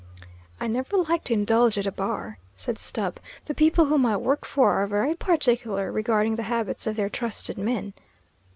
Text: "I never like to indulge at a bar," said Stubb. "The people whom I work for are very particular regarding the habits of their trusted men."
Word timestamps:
"I 0.59 0.65
never 0.65 0.97
like 0.97 1.23
to 1.25 1.33
indulge 1.35 1.77
at 1.77 1.85
a 1.85 1.91
bar," 1.91 2.39
said 2.57 2.79
Stubb. 2.79 3.19
"The 3.45 3.53
people 3.53 3.85
whom 3.85 4.03
I 4.03 4.17
work 4.17 4.45
for 4.45 4.71
are 4.81 4.87
very 4.87 5.13
particular 5.13 5.91
regarding 5.91 6.37
the 6.37 6.41
habits 6.49 6.87
of 6.87 6.95
their 6.95 7.07
trusted 7.07 7.59
men." 7.59 7.93